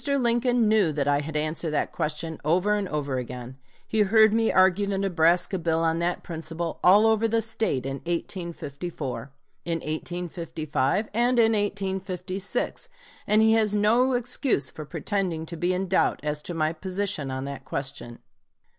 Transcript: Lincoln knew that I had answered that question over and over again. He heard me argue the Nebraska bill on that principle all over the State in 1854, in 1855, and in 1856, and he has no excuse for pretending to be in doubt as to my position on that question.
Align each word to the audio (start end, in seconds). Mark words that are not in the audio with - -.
Lincoln 0.07 0.67
knew 0.67 0.91
that 0.93 1.07
I 1.07 1.19
had 1.19 1.37
answered 1.37 1.69
that 1.73 1.91
question 1.91 2.39
over 2.43 2.73
and 2.73 2.87
over 2.87 3.19
again. 3.19 3.59
He 3.85 3.99
heard 3.99 4.33
me 4.33 4.51
argue 4.51 4.87
the 4.87 4.97
Nebraska 4.97 5.59
bill 5.59 5.81
on 5.83 5.99
that 5.99 6.23
principle 6.23 6.79
all 6.83 7.05
over 7.05 7.27
the 7.27 7.39
State 7.39 7.85
in 7.85 7.97
1854, 7.97 9.31
in 9.63 9.73
1855, 9.81 11.07
and 11.13 11.37
in 11.37 11.51
1856, 11.51 12.89
and 13.27 13.43
he 13.43 13.53
has 13.53 13.75
no 13.75 14.13
excuse 14.13 14.71
for 14.71 14.85
pretending 14.85 15.45
to 15.45 15.55
be 15.55 15.71
in 15.71 15.87
doubt 15.87 16.19
as 16.23 16.41
to 16.41 16.55
my 16.55 16.73
position 16.73 17.29
on 17.29 17.45
that 17.45 17.63
question. 17.63 18.17